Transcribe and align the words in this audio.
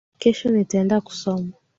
Kesho 0.19 0.49
nitaenda 0.49 1.01
kusoma 1.01 1.53